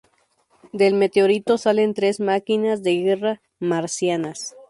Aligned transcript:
Del 0.73 0.95
meteorito 0.95 1.59
salen 1.59 1.93
tres 1.93 2.19
máquinas 2.19 2.81
de 2.81 2.95
guerra 2.97 3.39
marcianas. 3.59 4.55